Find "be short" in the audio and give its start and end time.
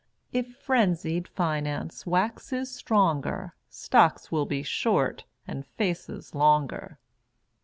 4.47-5.25